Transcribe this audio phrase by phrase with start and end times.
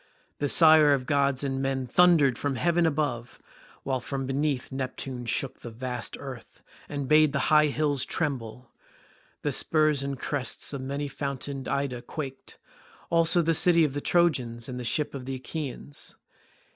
[0.39, 3.39] The sire of gods and men thundered from heaven above,
[3.83, 8.71] while from beneath Neptune shook the vast earth, and bade the high hills tremble.
[9.43, 12.57] The spurs and crests of many fountained Ida quaked, as
[13.11, 16.15] also the city of the Trojans and the ships of the Achaeans.